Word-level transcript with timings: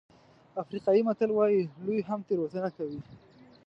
افریقایي 0.61 1.01
متل 1.07 1.29
وایي 1.33 1.61
لوی 1.85 1.99
هم 2.09 2.19
تېروتنه 2.27 2.69
کوي. 2.77 2.99